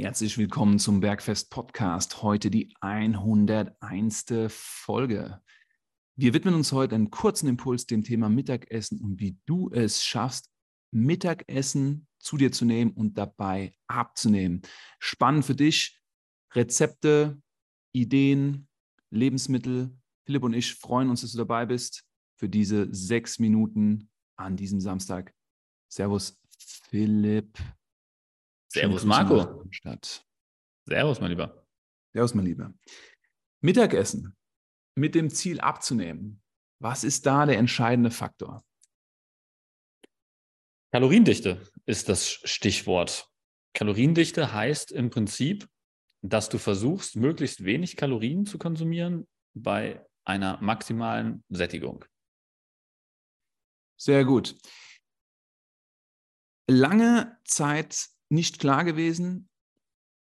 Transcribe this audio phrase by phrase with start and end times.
[0.00, 2.22] Herzlich willkommen zum Bergfest Podcast.
[2.22, 4.24] Heute die 101.
[4.48, 5.42] Folge.
[6.16, 10.48] Wir widmen uns heute einen kurzen Impuls dem Thema Mittagessen und wie du es schaffst,
[10.90, 14.62] Mittagessen zu dir zu nehmen und dabei abzunehmen.
[15.00, 16.00] Spannend für dich.
[16.54, 17.38] Rezepte,
[17.92, 18.68] Ideen,
[19.10, 19.94] Lebensmittel.
[20.24, 22.06] Philipp und ich freuen uns, dass du dabei bist
[22.38, 25.34] für diese sechs Minuten an diesem Samstag.
[25.90, 26.40] Servus,
[26.88, 27.58] Philipp.
[28.72, 29.64] Servus, Marco.
[29.70, 30.24] Stadt.
[30.86, 31.66] Servus, mein Lieber.
[32.12, 32.72] Servus, mein Lieber.
[33.60, 34.36] Mittagessen
[34.94, 36.40] mit dem Ziel abzunehmen.
[36.78, 38.64] Was ist da der entscheidende Faktor?
[40.92, 43.28] Kaloriendichte ist das Stichwort.
[43.74, 45.68] Kaloriendichte heißt im Prinzip,
[46.22, 52.04] dass du versuchst, möglichst wenig Kalorien zu konsumieren bei einer maximalen Sättigung.
[53.96, 54.56] Sehr gut.
[56.68, 59.48] Lange Zeit nicht klar gewesen.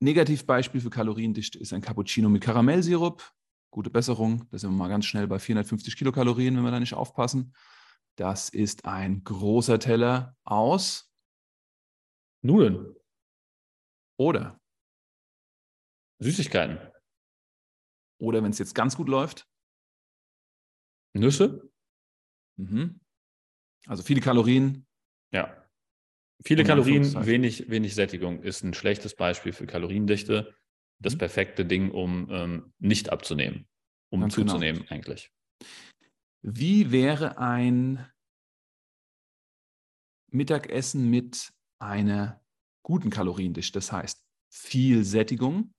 [0.00, 3.32] Negativbeispiel für Kaloriendichte ist ein Cappuccino mit Karamellsirup.
[3.70, 4.46] Gute Besserung.
[4.50, 7.54] Da sind wir mal ganz schnell bei 450 Kilokalorien, wenn wir da nicht aufpassen.
[8.16, 11.10] Das ist ein großer Teller aus
[12.42, 12.94] Nudeln.
[14.16, 14.60] Oder
[16.20, 16.78] Süßigkeiten.
[18.20, 19.48] Oder wenn es jetzt ganz gut läuft.
[21.14, 21.70] Nüsse.
[22.56, 23.00] Mhm.
[23.86, 24.86] Also viele Kalorien.
[25.32, 25.63] Ja.
[26.42, 30.54] Viele Kalorien, wenig, wenig Sättigung ist ein schlechtes Beispiel für Kaloriendichte.
[30.98, 31.18] Das mhm.
[31.18, 33.66] perfekte Ding, um ähm, nicht abzunehmen,
[34.10, 34.52] um Ganz genau.
[34.52, 34.94] zuzunehmen genau.
[34.94, 35.30] eigentlich.
[36.42, 38.06] Wie wäre ein
[40.30, 42.44] Mittagessen mit einer
[42.82, 43.72] guten Kaloriendichte?
[43.72, 45.72] Das heißt, viel Sättigung,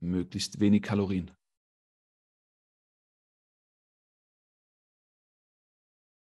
[0.00, 1.30] möglichst wenig Kalorien.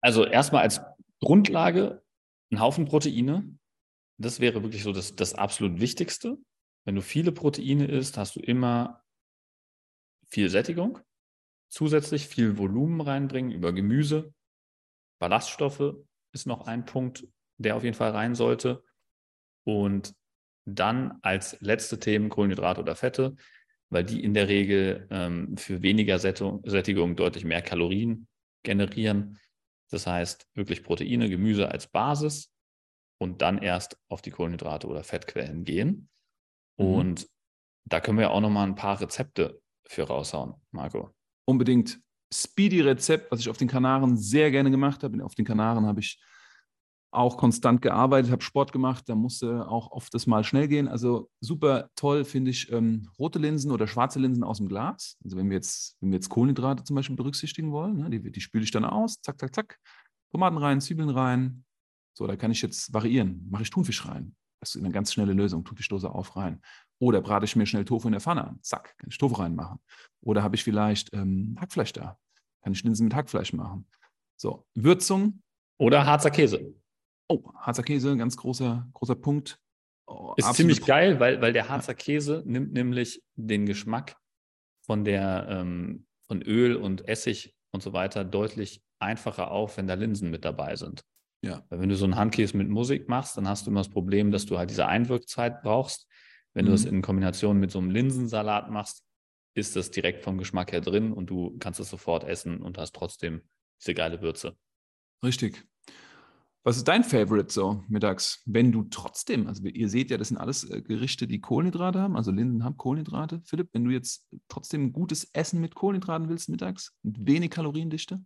[0.00, 0.81] Also erstmal als
[1.20, 2.03] Grundlage
[2.55, 3.56] ein Haufen Proteine.
[4.19, 6.38] Das wäre wirklich so das, das absolut Wichtigste.
[6.84, 9.02] Wenn du viele Proteine isst, hast du immer
[10.28, 10.98] viel Sättigung,
[11.69, 14.32] zusätzlich viel Volumen reinbringen über Gemüse.
[15.19, 15.94] Ballaststoffe
[16.32, 17.26] ist noch ein Punkt,
[17.59, 18.82] der auf jeden Fall rein sollte.
[19.64, 20.14] Und
[20.66, 23.37] dann als letzte Themen Kohlenhydrate oder Fette,
[23.91, 28.26] weil die in der Regel ähm, für weniger Sättigung deutlich mehr Kalorien
[28.62, 29.38] generieren.
[29.94, 32.53] Das heißt, wirklich Proteine, Gemüse als Basis
[33.19, 36.09] und dann erst auf die Kohlenhydrate oder Fettquellen gehen.
[36.78, 36.87] Mhm.
[36.87, 37.28] Und
[37.84, 41.15] da können wir auch nochmal ein paar Rezepte für raushauen, Marco.
[41.47, 42.00] Unbedingt.
[42.32, 45.25] Speedy-Rezept, was ich auf den Kanaren sehr gerne gemacht habe.
[45.25, 46.21] Auf den Kanaren habe ich
[47.14, 50.88] auch konstant gearbeitet, habe Sport gemacht, da musste auch oft das mal schnell gehen.
[50.88, 55.16] Also super toll finde ich ähm, rote Linsen oder schwarze Linsen aus dem Glas.
[55.25, 58.41] Also wenn wir jetzt, wenn wir jetzt Kohlenhydrate zum Beispiel berücksichtigen wollen, ne, die, die
[58.41, 59.78] spüle ich dann aus, zack, zack, zack,
[60.32, 61.64] Tomaten rein, Zwiebeln rein.
[62.16, 63.46] So, da kann ich jetzt variieren.
[63.50, 64.34] Mache ich Thunfisch rein.
[64.60, 65.64] Das ist eine ganz schnelle Lösung.
[65.64, 66.60] Thunfischdose auf rein.
[66.98, 68.58] Oder brate ich mir schnell Tofu in der Pfanne an.
[68.62, 69.78] Zack, kann ich Tofu reinmachen.
[70.22, 72.19] Oder habe ich vielleicht ähm, Hackfleisch da.
[72.62, 73.86] Kann ich Linsen mit Hackfleisch machen.
[74.36, 75.42] So, Würzung.
[75.78, 76.75] Oder Harzer Käse.
[77.29, 79.59] Oh, Harzer Käse, ganz großer, großer Punkt.
[80.07, 84.17] Oh, ist ziemlich geil, weil, weil der Harzer Käse nimmt nämlich den Geschmack
[84.83, 89.95] von der ähm, von Öl und Essig und so weiter deutlich einfacher auf, wenn da
[89.95, 91.05] Linsen mit dabei sind.
[91.43, 91.62] Ja.
[91.69, 94.31] Weil wenn du so einen Handkäse mit Musik machst, dann hast du immer das Problem,
[94.31, 96.09] dass du halt diese Einwirkzeit brauchst.
[96.55, 96.69] Wenn mhm.
[96.69, 99.05] du das in Kombination mit so einem Linsensalat machst,
[99.55, 102.95] ist das direkt vom Geschmack her drin und du kannst es sofort essen und hast
[102.95, 103.43] trotzdem
[103.81, 104.56] diese geile Würze.
[105.25, 105.65] Richtig.
[106.66, 110.38] Was ist dein Favorite so mittags, wenn du trotzdem, also ihr seht ja, das sind
[110.38, 113.42] alles äh, Gerichte, die Kohlenhydrate haben, also Linden haben Kohlenhydrate.
[113.44, 118.25] Philipp, wenn du jetzt trotzdem gutes Essen mit Kohlenhydraten willst mittags, mit wenig Kaloriendichte?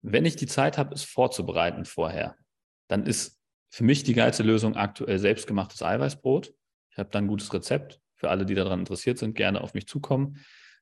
[0.00, 2.36] Wenn ich die Zeit habe, es vorzubereiten vorher,
[2.88, 3.38] dann ist
[3.68, 6.54] für mich die geilste Lösung aktuell selbstgemachtes Eiweißbrot.
[6.90, 8.00] Ich habe dann ein gutes Rezept.
[8.16, 10.38] Für alle, die daran interessiert sind, gerne auf mich zukommen.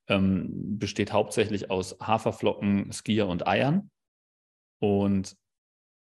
[0.06, 3.90] Ähm, besteht hauptsächlich aus Haferflocken, Skier und Eiern.
[4.78, 5.36] Und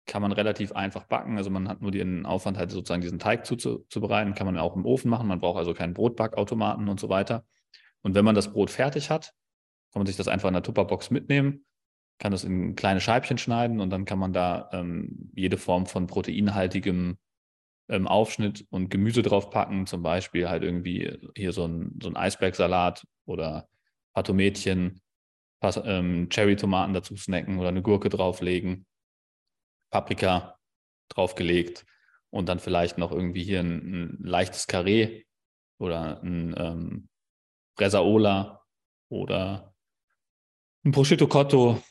[0.09, 1.37] kann man relativ einfach backen.
[1.37, 4.33] Also man hat nur den Aufwand, halt sozusagen diesen Teig zuzubereiten.
[4.33, 5.27] Kann man auch im Ofen machen.
[5.27, 7.45] Man braucht also keinen Brotbackautomaten und so weiter.
[8.01, 9.33] Und wenn man das Brot fertig hat,
[9.91, 11.65] kann man sich das einfach in der Tupperbox mitnehmen,
[12.17, 16.07] kann das in kleine Scheibchen schneiden und dann kann man da ähm, jede Form von
[16.07, 17.17] proteinhaltigem
[17.89, 19.85] ähm, Aufschnitt und Gemüse draufpacken.
[19.85, 23.67] Zum Beispiel halt irgendwie hier so ein, so ein Eisbergsalat oder
[24.13, 24.99] ein
[25.59, 28.85] paar ähm, Cherry-Tomaten dazu snacken oder eine Gurke drauflegen
[29.89, 30.57] Paprika
[31.09, 31.85] draufgelegt
[32.29, 35.23] und dann vielleicht noch irgendwie hier ein, ein leichtes Karree
[35.79, 37.09] oder ein ähm,
[37.75, 38.61] Bresaola
[39.09, 39.73] oder
[40.85, 41.81] ein Prosciutto Cotto,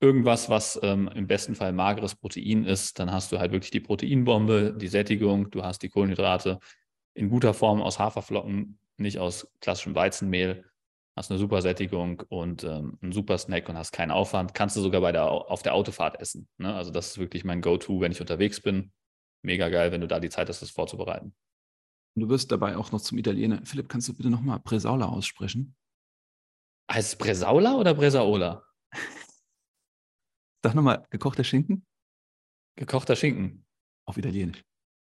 [0.00, 3.80] irgendwas, was ähm, im besten Fall mageres Protein ist, dann hast du halt wirklich die
[3.80, 6.58] Proteinbombe, die Sättigung, du hast die Kohlenhydrate
[7.14, 10.64] in guter Form aus Haferflocken, nicht aus klassischem Weizenmehl.
[11.16, 14.52] Hast eine super Sättigung und ähm, einen super Snack und hast keinen Aufwand.
[14.52, 16.48] Kannst du sogar bei der, auf der Autofahrt essen.
[16.58, 16.74] Ne?
[16.74, 18.92] Also das ist wirklich mein Go-To, wenn ich unterwegs bin.
[19.42, 21.34] Mega geil, wenn du da die Zeit hast, das vorzubereiten.
[22.16, 23.64] Und du wirst dabei auch noch zum Italiener.
[23.64, 25.76] Philipp, kannst du bitte nochmal Bresaula aussprechen?
[26.90, 28.64] Heißt es Bresaula oder Bresaola?
[30.64, 31.86] Sag nochmal, gekochter Schinken?
[32.76, 33.64] Gekochter Schinken.
[34.06, 34.64] Auf Italienisch.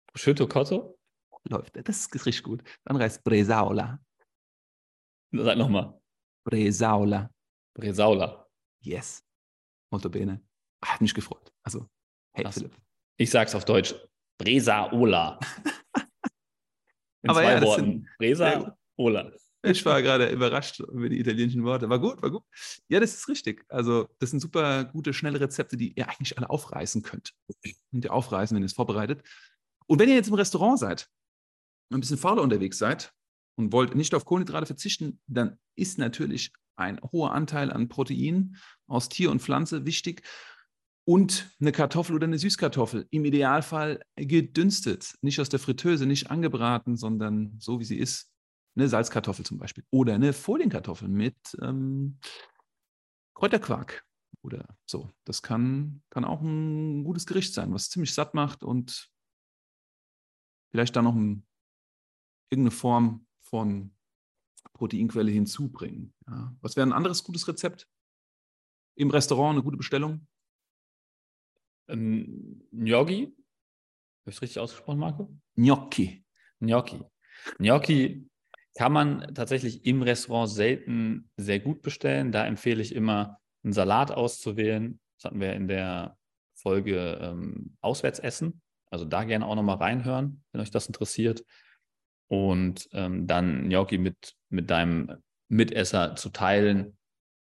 [0.08, 1.00] Prosciutto cotto?
[1.48, 1.76] Läuft.
[1.76, 2.64] Das ist richtig gut.
[2.84, 4.00] Dann heißt Bresaola.
[5.44, 6.00] Sag nochmal.
[6.46, 7.30] Bresaola.
[7.76, 8.48] Bresaola.
[8.82, 9.24] Yes.
[9.92, 10.42] Molto bene.
[10.84, 11.52] Hat mich gefreut.
[11.64, 11.88] Also,
[12.34, 12.56] hey Krass.
[12.56, 12.76] Philipp.
[13.18, 13.96] Ich sag's auf Deutsch.
[14.38, 15.40] Bresaola.
[17.24, 17.84] In Aber zwei ja, das Worten.
[17.86, 19.32] sind- Bresaola.
[19.64, 21.90] Ich war gerade überrascht über die italienischen Worte.
[21.90, 22.44] War gut, war gut.
[22.88, 23.66] Ja, das ist richtig.
[23.68, 27.34] Also, das sind super gute, schnelle Rezepte, die ihr eigentlich alle aufreißen könnt.
[27.92, 29.24] Und ihr aufreißen, wenn ihr es vorbereitet.
[29.88, 31.10] Und wenn ihr jetzt im Restaurant seid,
[31.92, 33.12] ein bisschen fauler unterwegs seid
[33.56, 38.58] und wollt nicht auf Kohlenhydrate verzichten, dann ist natürlich ein hoher Anteil an Protein
[38.88, 40.24] aus Tier und Pflanze wichtig.
[41.08, 46.98] Und eine Kartoffel oder eine Süßkartoffel, im Idealfall gedünstet, nicht aus der Fritteuse, nicht angebraten,
[46.98, 48.32] sondern so wie sie ist,
[48.76, 52.20] eine Salzkartoffel zum Beispiel oder eine Folienkartoffel mit ähm,
[53.36, 54.04] Kräuterquark
[54.42, 55.12] oder so.
[55.26, 59.10] Das kann, kann auch ein gutes Gericht sein, was ziemlich satt macht und
[60.72, 61.46] vielleicht da noch ein,
[62.50, 63.92] irgendeine Form von
[64.74, 66.14] Proteinquelle hinzubringen.
[66.28, 66.56] Ja.
[66.62, 67.88] Was wäre ein anderes gutes Rezept?
[68.96, 70.28] Im Restaurant eine gute Bestellung?
[71.88, 73.26] Ähm, Gnocchi.
[73.26, 75.36] Habe ich es richtig ausgesprochen, Marco?
[75.56, 76.26] Gnocchi.
[76.60, 77.04] Gnocchi.
[77.60, 78.28] Gnocchi
[78.76, 82.32] kann man tatsächlich im Restaurant selten sehr gut bestellen.
[82.32, 85.00] Da empfehle ich immer, einen Salat auszuwählen.
[85.18, 86.18] Das hatten wir in der
[86.56, 88.62] Folge ähm, Auswärtsessen.
[88.90, 91.44] Also da gerne auch nochmal reinhören, wenn euch das interessiert.
[92.28, 95.18] Und ähm, dann Gnocchi mit, mit deinem
[95.48, 96.98] Mitesser zu teilen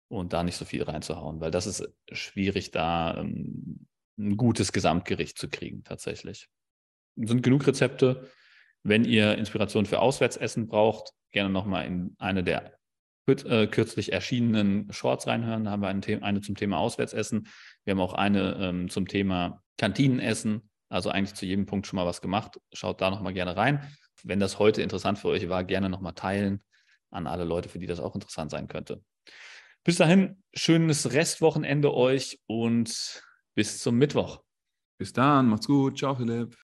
[0.09, 3.87] und da nicht so viel reinzuhauen, weil das ist schwierig, da ähm,
[4.19, 6.49] ein gutes Gesamtgericht zu kriegen, tatsächlich.
[7.17, 8.29] Sind genug Rezepte.
[8.83, 12.79] Wenn ihr Inspiration für Auswärtsessen braucht, gerne nochmal in eine der
[13.27, 15.65] äh, kürzlich erschienenen Shorts reinhören.
[15.65, 17.49] Da haben wir eine zum Thema Auswärtsessen.
[17.85, 20.71] Wir haben auch eine ähm, zum Thema Kantinenessen.
[20.89, 22.59] Also eigentlich zu jedem Punkt schon mal was gemacht.
[22.73, 23.87] Schaut da nochmal gerne rein.
[24.25, 26.63] Wenn das heute interessant für euch war, gerne nochmal teilen
[27.11, 29.03] an alle Leute, für die das auch interessant sein könnte.
[29.85, 33.23] Bis dahin, schönes Restwochenende euch und
[33.55, 34.43] bis zum Mittwoch.
[34.99, 35.99] Bis dann, macht's gut.
[35.99, 36.57] Ciao, Philipp.